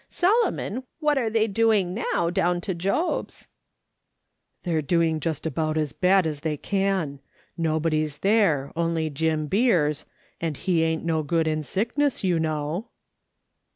[0.09, 3.47] Solomon, what are they doing now down to Job's
[4.63, 7.19] ?""They're doing just about as bad as they can.
[7.55, 10.05] Nobody's there, only Jim Beers,
[10.41, 12.87] and he ain't no good in sickness, you know."